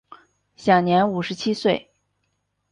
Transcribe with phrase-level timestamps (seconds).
[0.55, 1.91] 享年五十七岁。